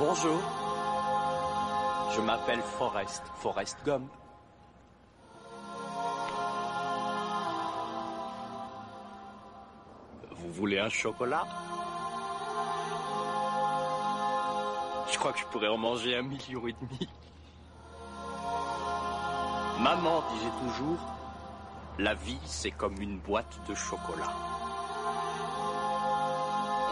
[0.00, 0.40] Bonjour.
[2.16, 4.10] Je m'appelle Forrest, Forrest Gump.
[10.30, 11.46] Vous voulez un chocolat?
[15.12, 17.08] Je crois que je pourrais en manger un million et demi.
[19.80, 20.98] Maman disait toujours,
[21.98, 24.32] la vie c'est comme une boîte de chocolat.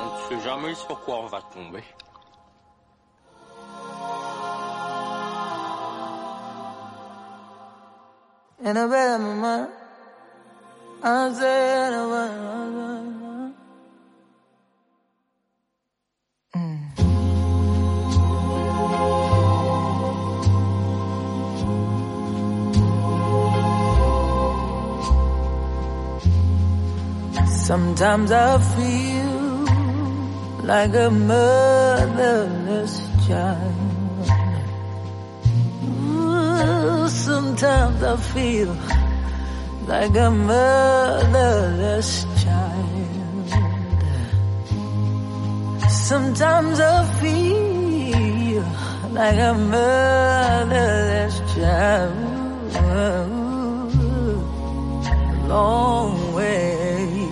[0.02, 1.84] On ne sait jamais sur quoi on va tomber.
[8.68, 9.66] in a bed of my.
[11.02, 13.54] I'm a word.
[16.54, 16.80] Mm.
[27.48, 29.34] Sometimes I feel
[30.66, 32.94] like a motherless
[33.26, 33.87] child.
[37.58, 38.76] Sometimes I feel
[39.88, 43.48] like a motherless child.
[45.90, 48.62] Sometimes I feel
[49.10, 52.14] like a motherless child.
[55.48, 57.26] Long way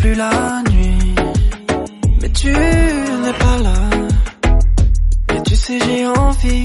[0.00, 1.14] plus la nuit.
[2.20, 3.78] Mais tu n'es pas là.
[5.34, 6.64] Et tu sais, j'ai envie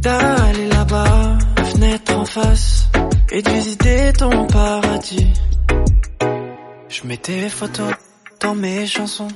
[0.00, 2.88] d'aller là-bas, fenêtre en face,
[3.30, 5.32] et de visiter ton paradis.
[6.88, 7.92] Je mets photos
[8.40, 9.28] dans mes chansons.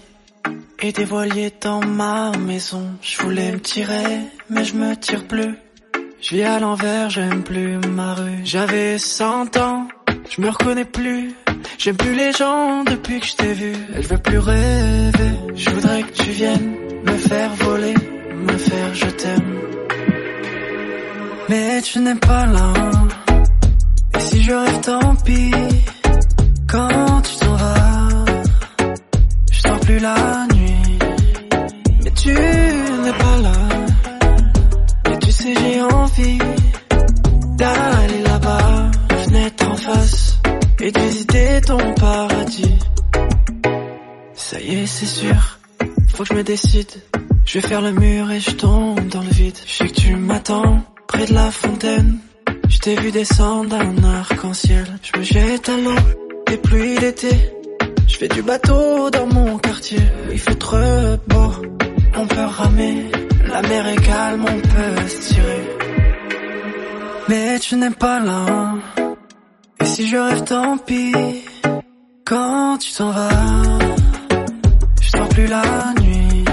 [0.82, 2.84] Et des voiliers dans ma maison.
[3.02, 5.54] Je voulais me tirer, mais je me tire plus.
[6.22, 8.40] Je vis à l'envers, j'aime plus ma rue.
[8.44, 9.88] J'avais 100 ans,
[10.30, 11.34] je me reconnais plus.
[11.78, 13.72] J'aime plus les gens depuis que je t'ai vu.
[13.96, 15.32] Et je veux plus rêver.
[15.54, 16.74] Je voudrais que tu viennes
[17.04, 17.94] me faire voler,
[18.34, 19.60] me faire je t'aime.
[21.48, 22.72] Mais tu n'es pas là.
[24.16, 25.50] Et si je rêve, tant pis.
[26.68, 28.08] Quand tu t'en vas,
[29.50, 30.98] je dors plus la nuit.
[32.04, 35.12] Mais tu n'es pas là.
[35.12, 36.38] Et tu sais, j'ai envie
[37.58, 37.89] d'aller
[44.50, 45.60] Ça y est, c'est sûr,
[46.08, 46.90] faut que je me décide.
[47.46, 49.56] Je vais faire le mur et je tombe dans le vide.
[49.64, 52.18] Je sais que tu m'attends près de la fontaine.
[52.68, 54.86] Je t'ai vu descendre d'un arc-en-ciel.
[55.04, 55.94] Je me jette à l'eau,
[56.48, 57.30] des pluies d'été.
[58.08, 60.02] Je fais du bateau dans mon quartier.
[60.32, 61.52] Il fait trop beau,
[62.16, 63.04] on peut ramer.
[63.46, 65.62] La mer est calme, on peut se tirer.
[67.28, 68.74] Mais tu n'es pas là.
[69.84, 71.14] si je rêve, tant pis.
[72.24, 73.28] Quand tu t'en vas,
[75.28, 75.62] plus la
[76.00, 76.44] nuit.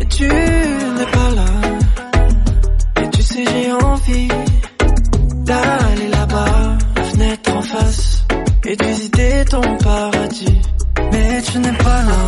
[0.00, 1.44] Et tu n'es pas là.
[3.02, 4.28] Et tu sais, j'ai envie
[5.44, 8.24] d'aller là-bas, la fenêtre en face,
[8.64, 10.60] et de visiter ton paradis.
[11.12, 12.18] Mais tu n'es pas là.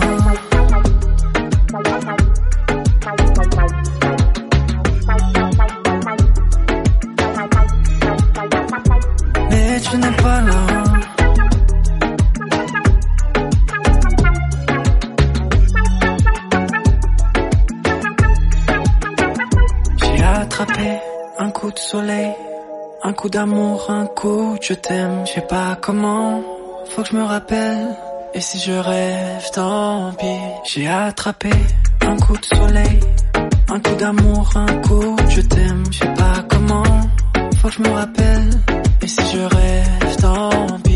[9.51, 10.72] Mais tu n'es pas là.
[20.63, 21.01] Attrapé
[21.39, 22.33] un coup de soleil,
[23.03, 25.27] un coup d'amour, un coup je t'aime.
[25.27, 26.41] Je sais pas comment,
[26.91, 27.89] faut que je me rappelle.
[28.35, 30.41] Et si je rêve, tant pis.
[30.65, 31.51] J'ai attrapé
[32.03, 33.01] un coup de soleil,
[33.69, 35.85] un coup d'amour, un coup je t'aime.
[35.91, 37.01] Je sais pas comment,
[37.57, 38.51] faut que je me rappelle.
[39.03, 40.92] Et si je rêve, tant pis.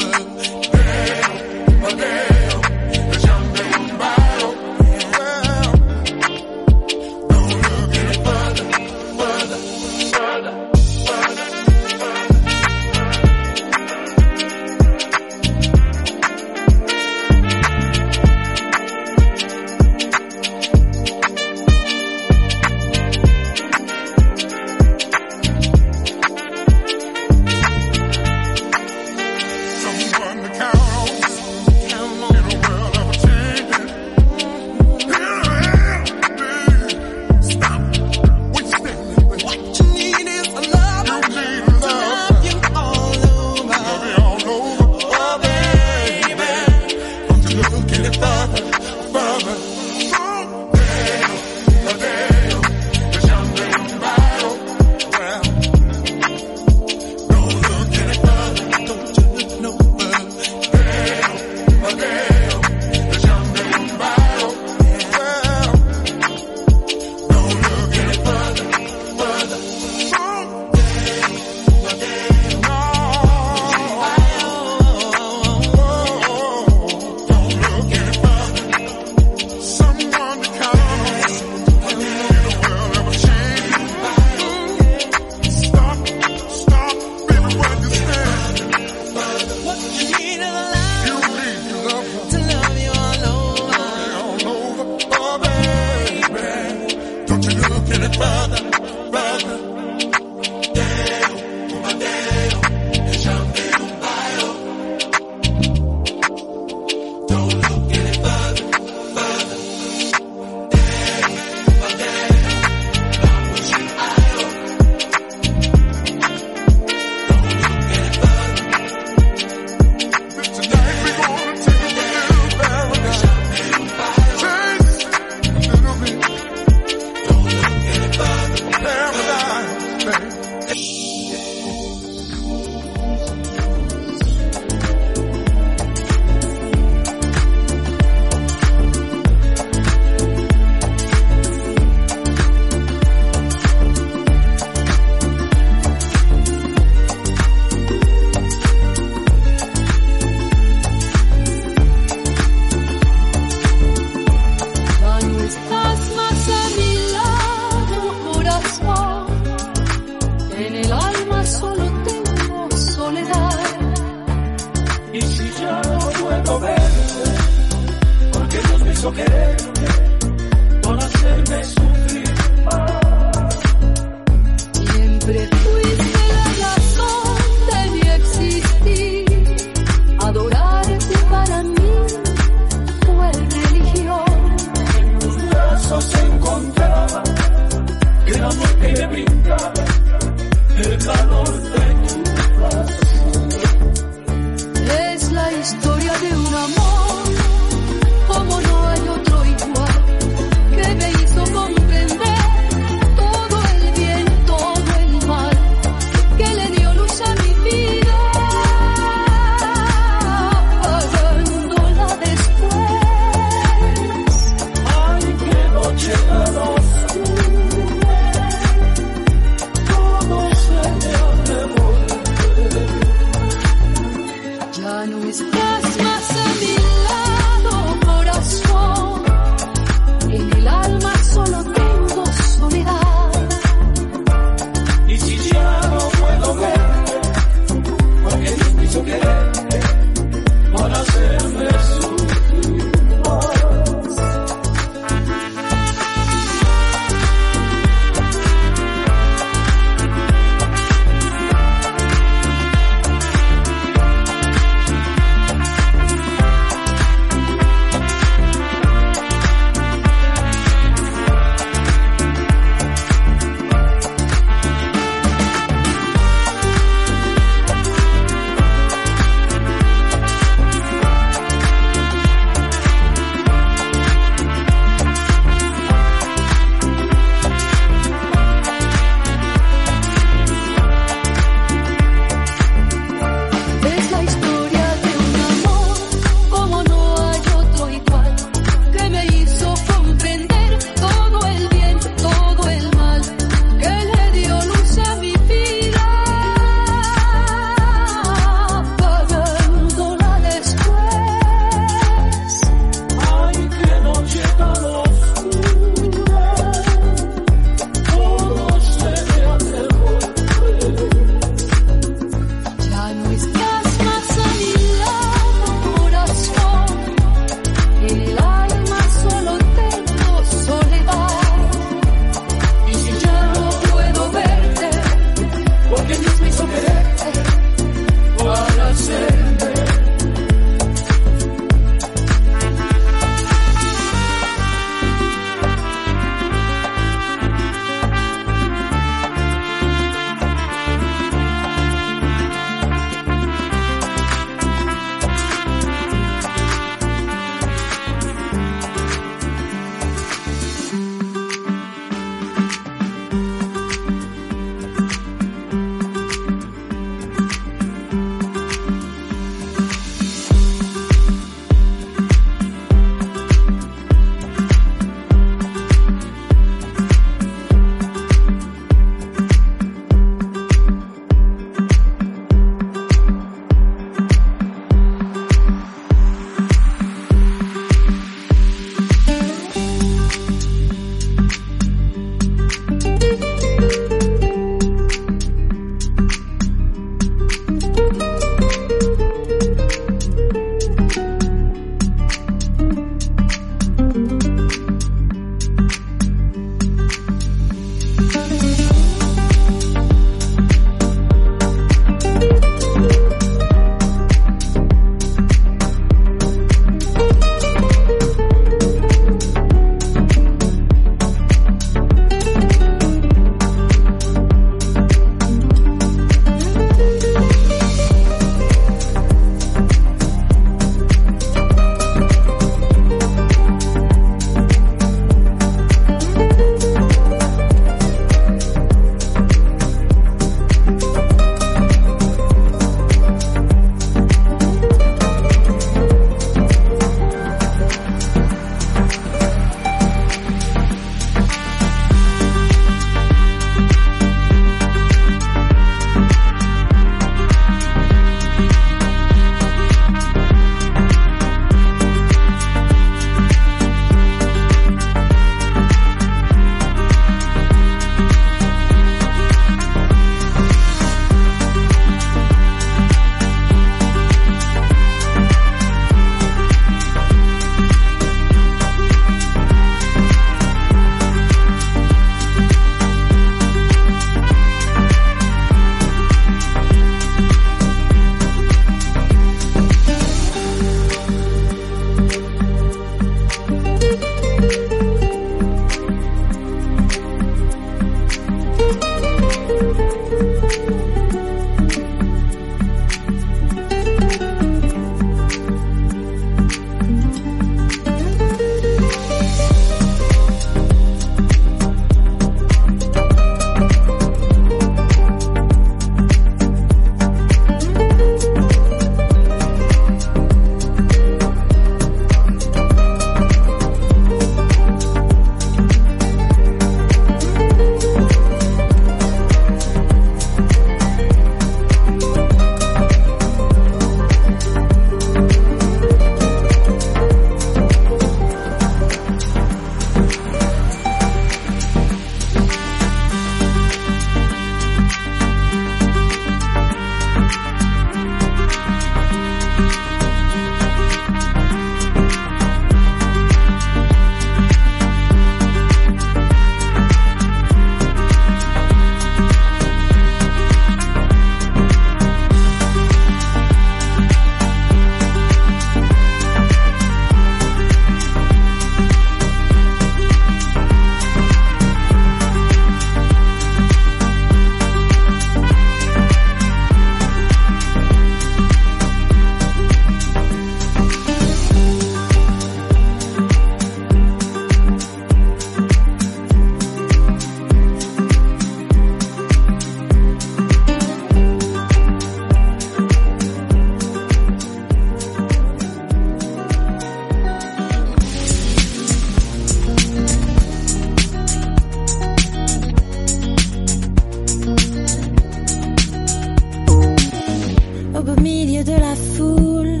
[598.24, 600.00] l'aube au milieu de la foule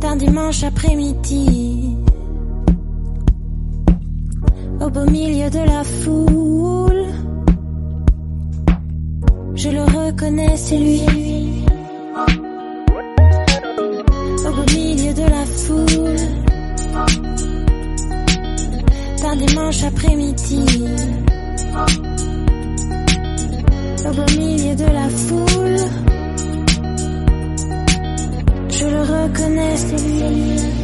[0.00, 1.96] d'un dimanche après-midi.
[4.80, 7.04] Au beau milieu de la foule,
[9.54, 11.02] je le reconnais, c'est lui.
[14.46, 16.16] Au beau milieu de la foule,
[19.22, 20.64] d'un dimanche après-midi.
[24.04, 25.76] Au beau milieu de la foule,
[28.68, 30.82] je le reconnais, c'est lui.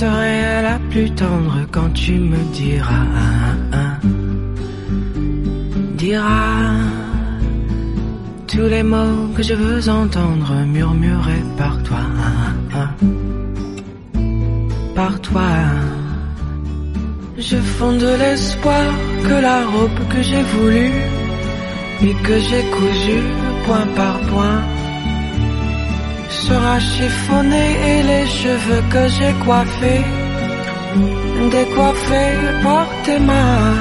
[0.00, 3.08] Serai la plus tendre quand tu me diras.
[5.96, 6.80] Diras
[8.46, 12.04] tous les mots que je veux entendre murmurés par toi.
[14.94, 15.50] Par toi.
[17.38, 18.86] Je fonde l'espoir
[19.26, 20.96] que la robe que j'ai voulue
[22.06, 23.26] et que j'ai cousue
[23.64, 24.75] point par point
[26.48, 30.04] sera chiffonnée et les cheveux que j'ai coiffés
[31.50, 33.74] décoiffés par tes mains.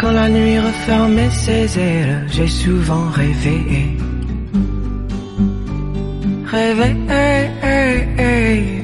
[0.00, 3.58] Quand la nuit refermait ses ailes, j'ai souvent rêvé.
[6.46, 6.96] Rêvé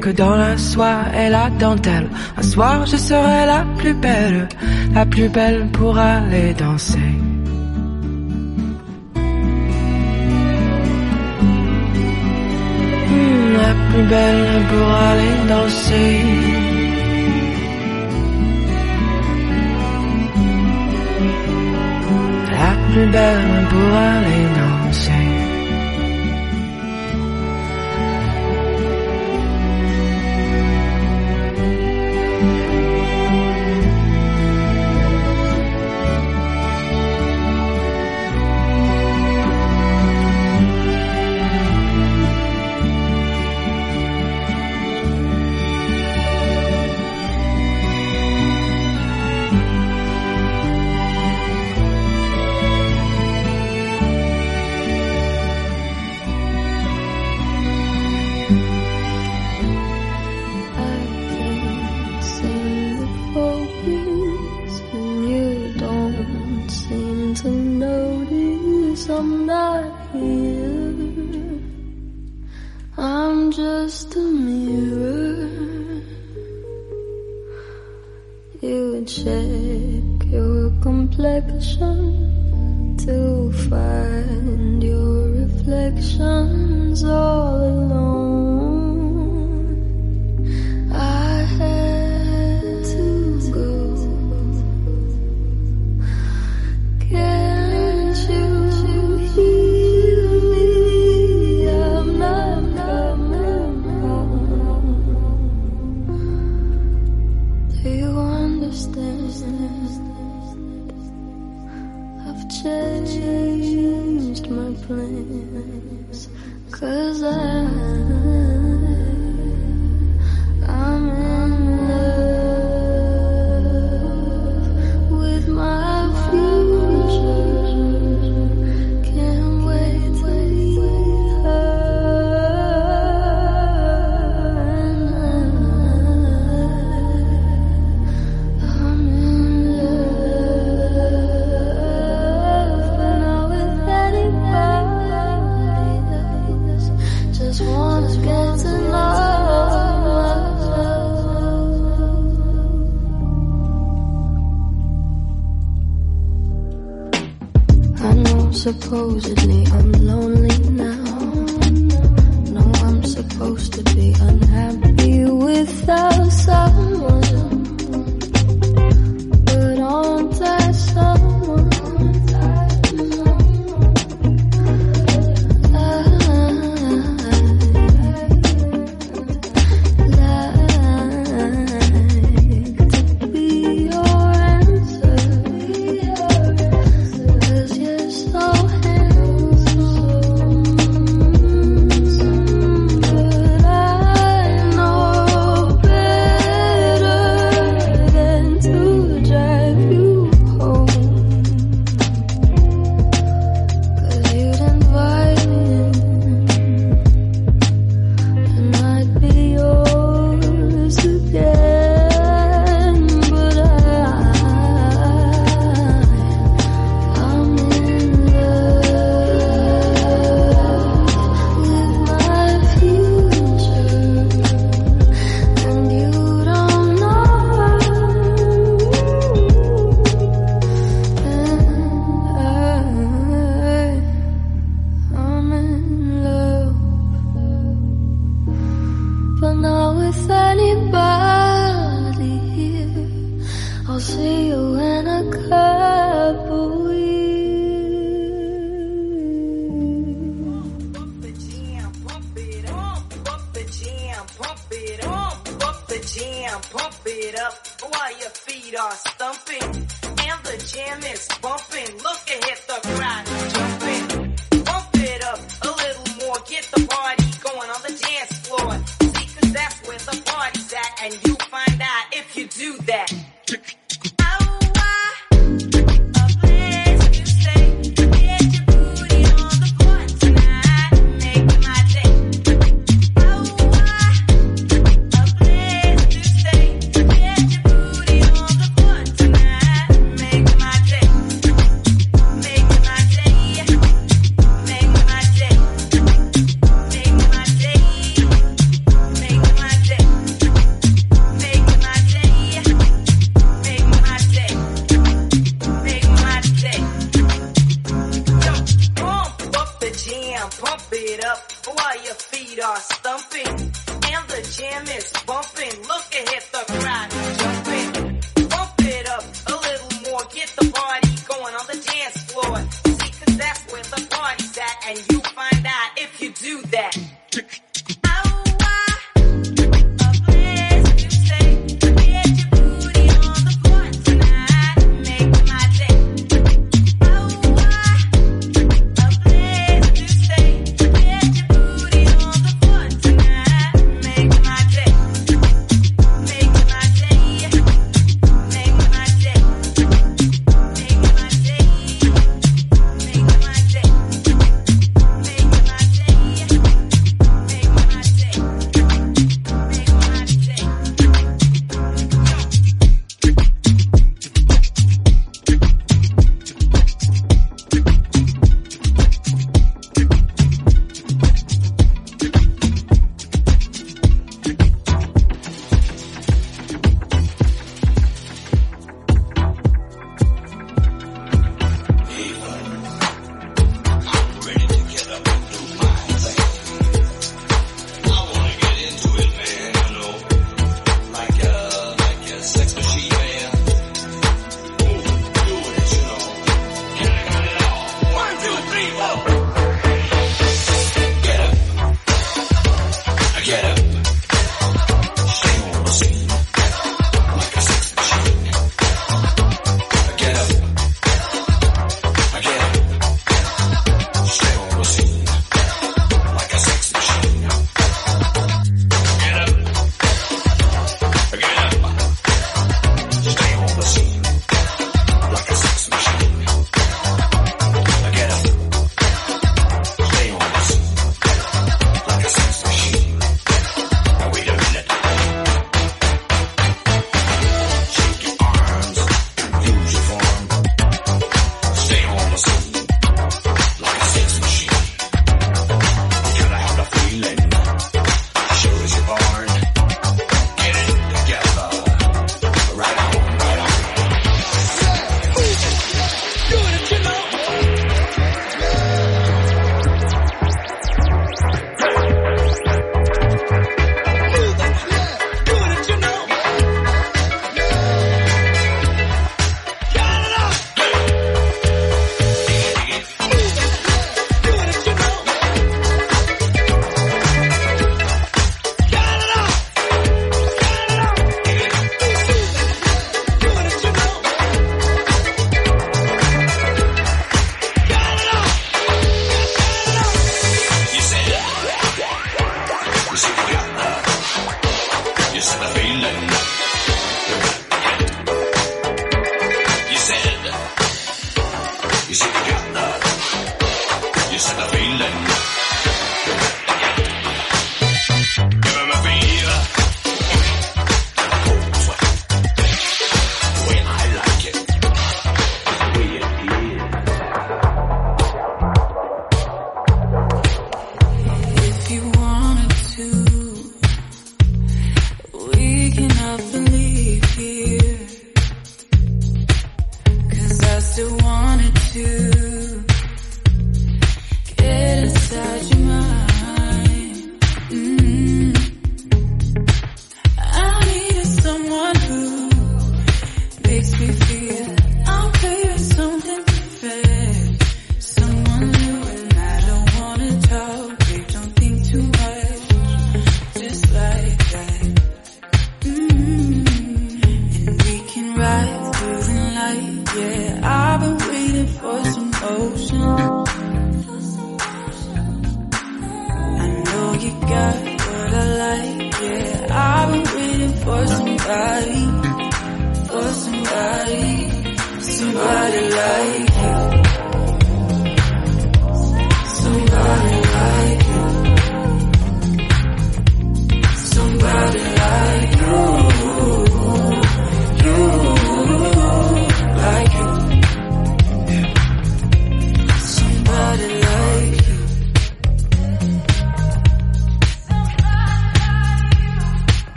[0.00, 4.48] que dans la soie et la dentelle, un soir je serai la plus belle,
[4.94, 7.12] la plus belle pour aller danser.
[13.72, 16.20] La plus belle pour aller danser.
[22.50, 24.81] la plus belle pour aller danser.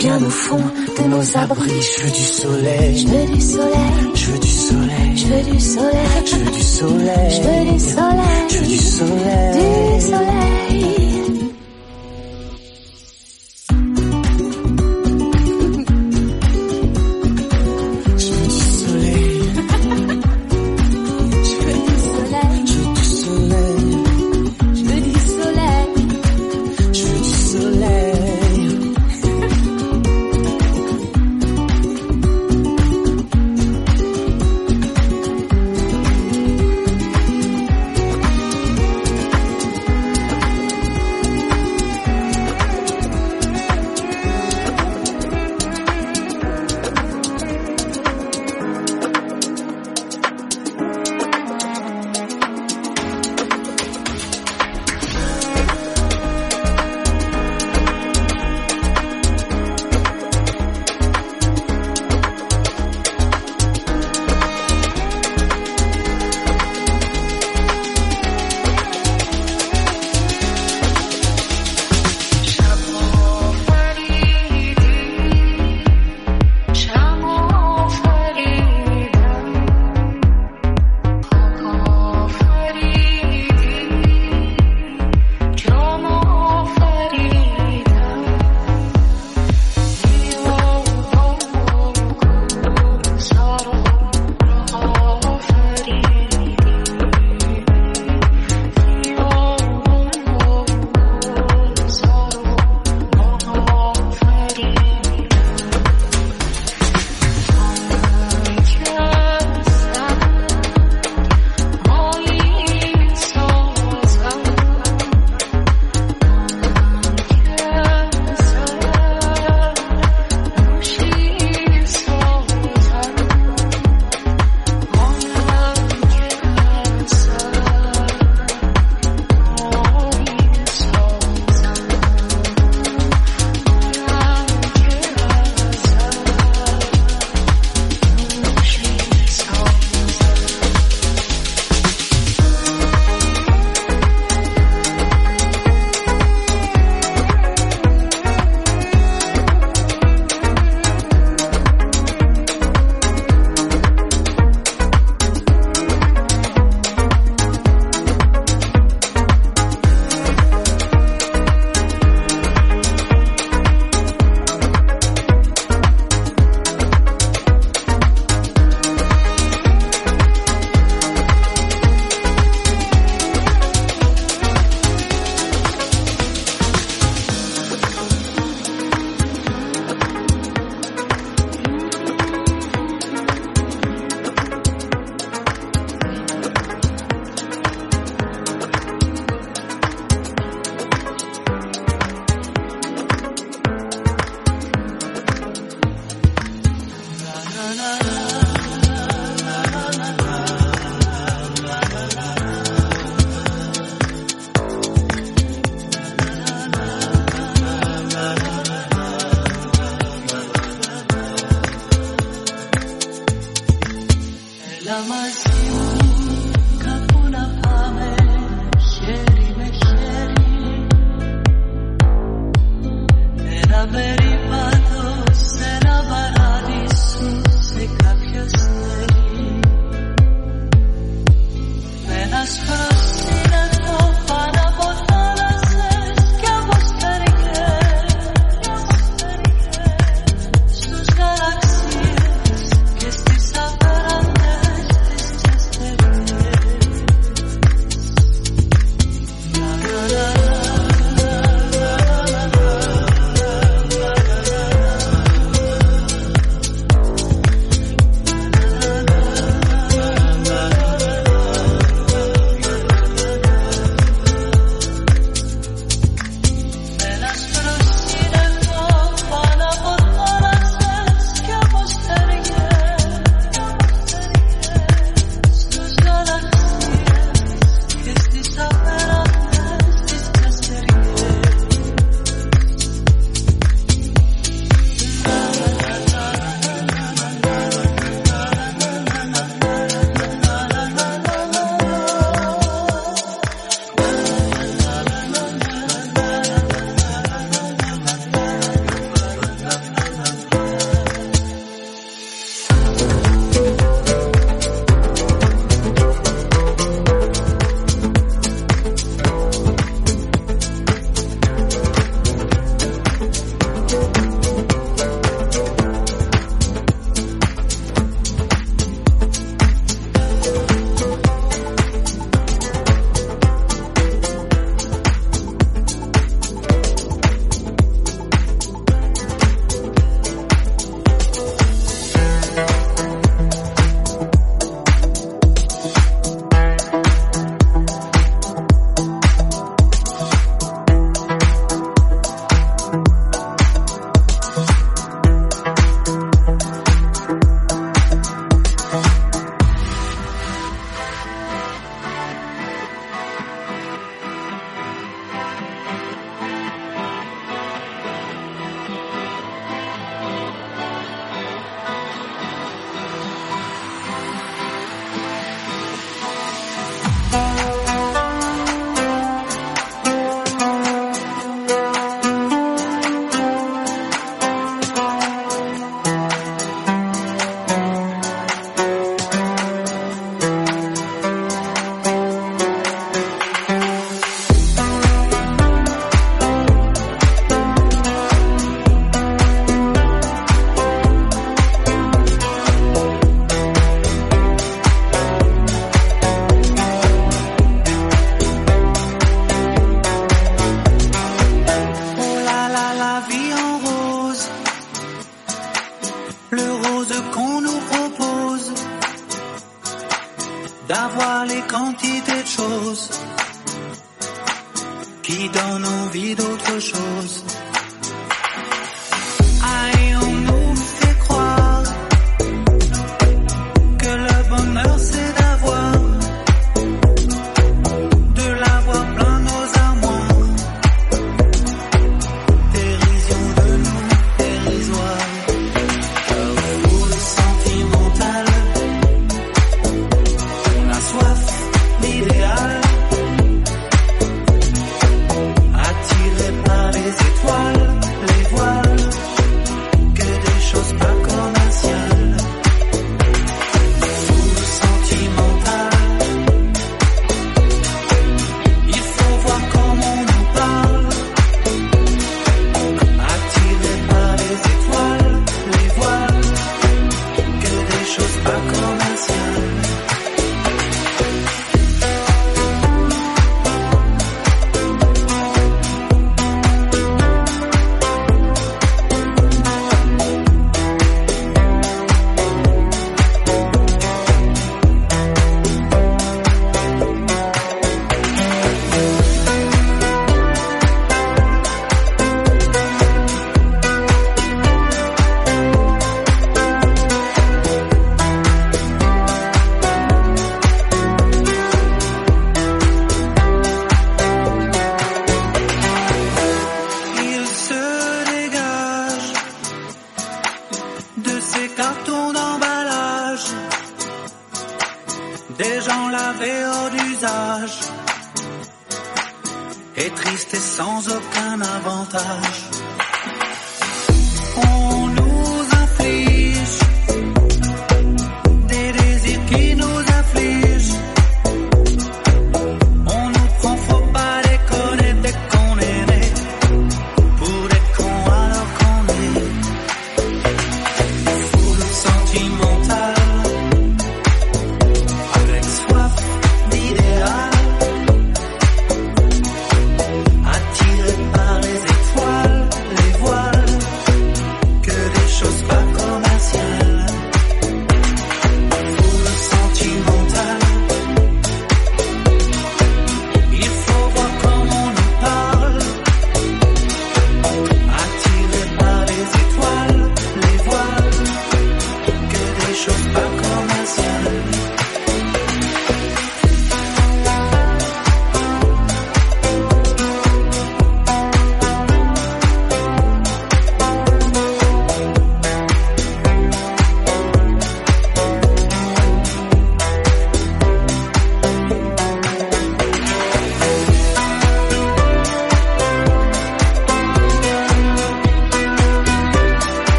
[0.00, 0.64] bien au fond
[0.98, 1.82] de nos abris.
[1.82, 5.60] Je veux du soleil, je veux du soleil, je veux du soleil, je veux du
[5.60, 10.99] soleil, je veux du soleil, je veux du soleil, du soleil, du soleil.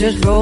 [0.00, 0.39] Should roll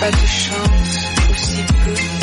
[0.00, 0.98] pas de chance,
[1.30, 2.21] ou si peu.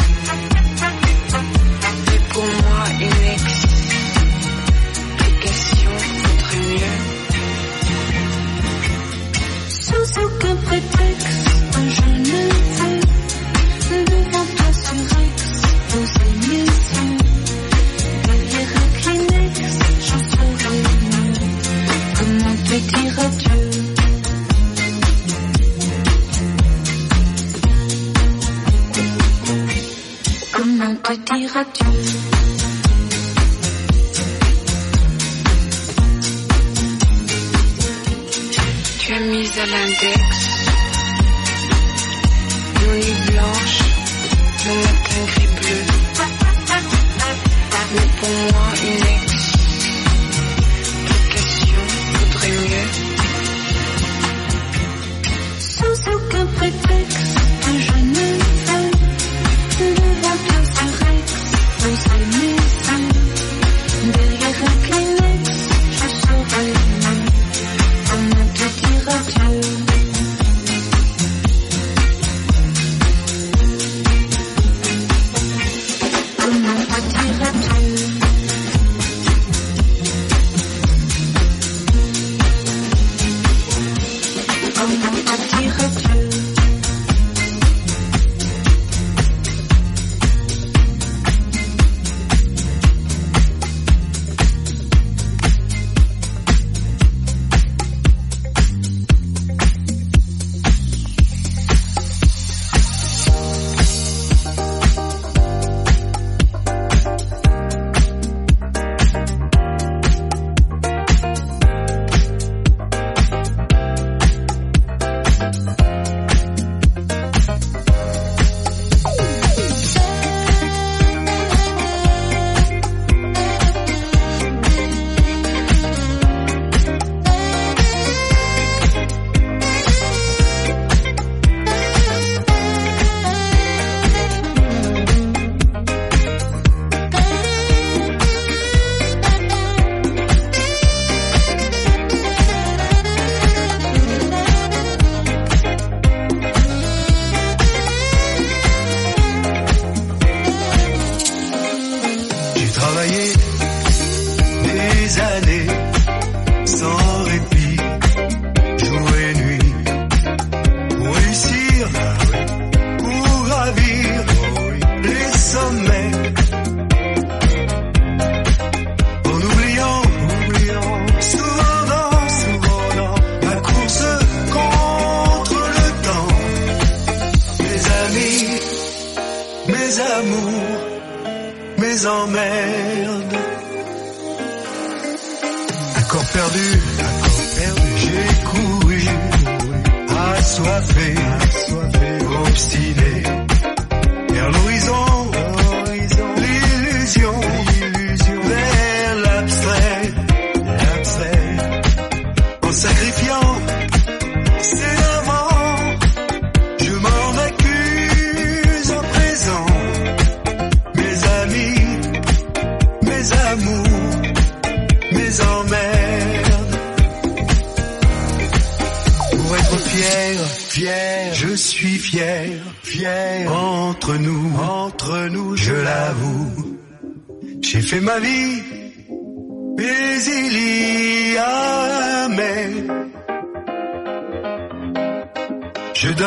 [190.62, 191.39] I see.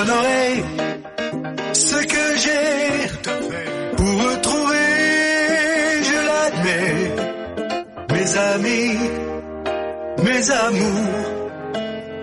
[0.04, 0.64] donnerai
[1.72, 3.08] ce que j'ai
[3.96, 4.88] pour retrouver,
[6.08, 7.10] je l'admets,
[8.12, 8.98] mes amis,
[10.24, 11.40] mes amours,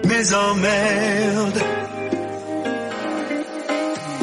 [0.06, 1.64] mes emmerdes,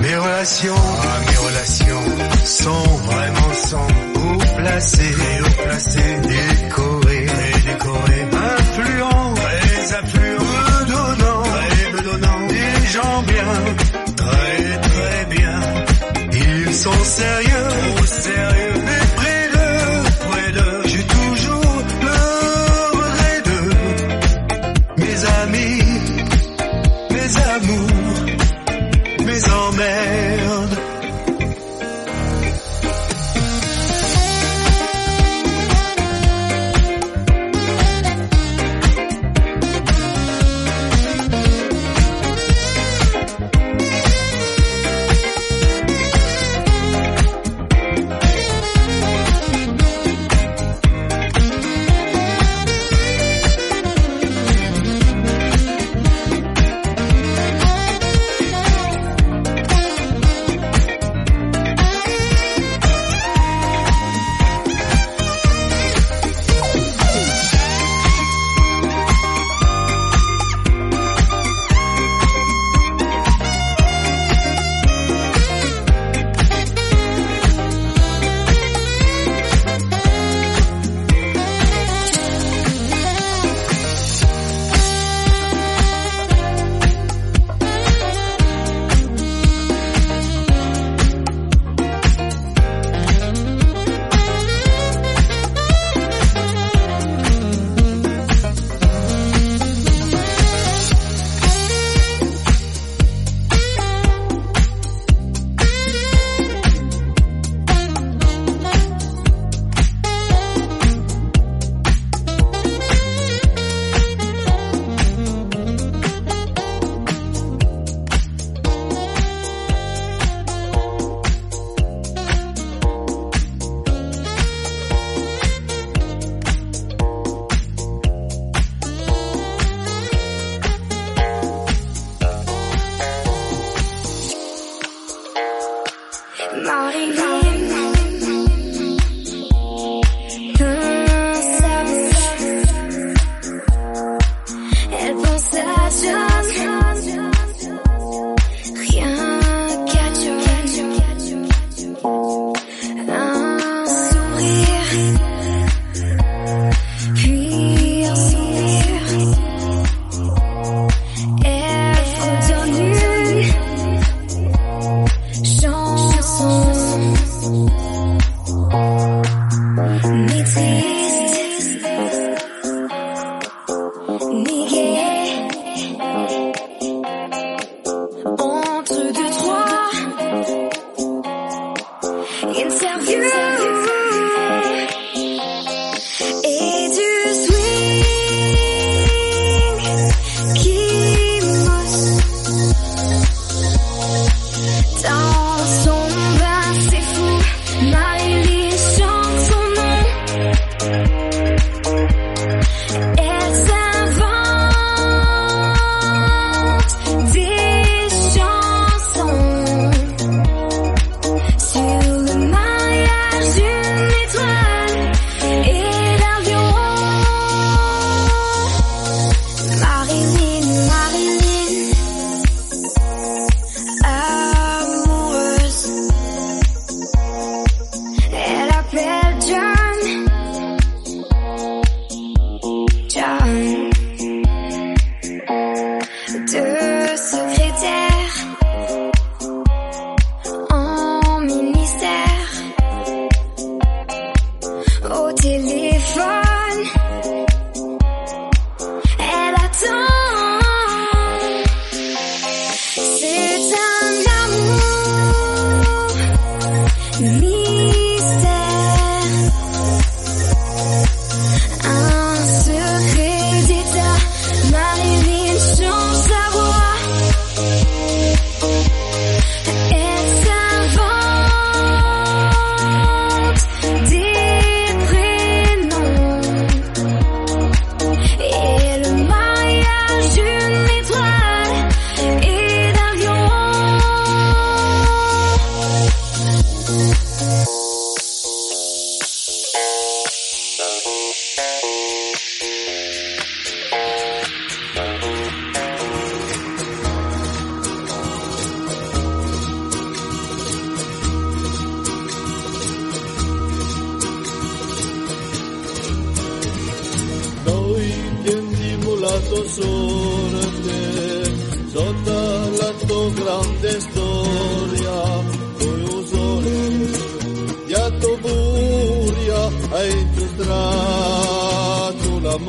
[0.02, 2.06] mes relations, ah, mes relations
[2.44, 5.08] sont vraiment sans haut placé,
[5.42, 7.26] haut placé, décoré,
[7.64, 8.28] décoré,
[8.64, 10.35] très affluent.
[16.76, 17.95] sont sérieux.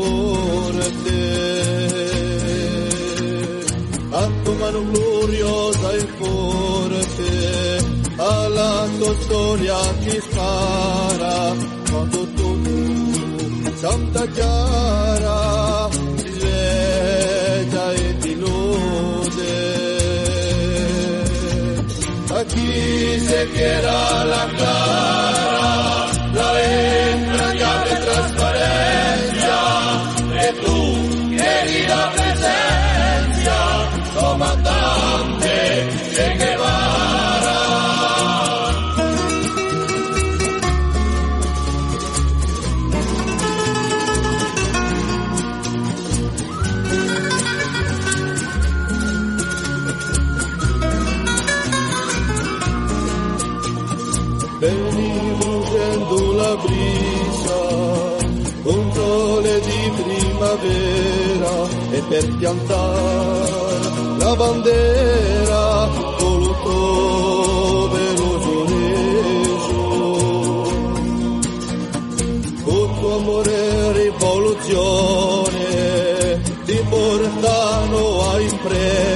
[0.08, 1.20] fuerte,
[4.12, 7.30] a tu mano gloriosa y fuerte,
[8.20, 8.88] a la
[9.30, 11.36] gloria que para
[11.92, 12.48] cuando tú
[13.82, 15.40] Santa Chiara,
[16.34, 19.58] sveglia e ti lode.
[22.38, 23.98] A chi se quiera
[24.34, 25.47] la cara,
[62.08, 63.50] per piantare
[64.18, 65.88] la bandera
[66.20, 69.82] voluto veloce reso.
[72.64, 75.66] Con tuo amore rivoluzione
[76.66, 79.07] ti portano a impresa,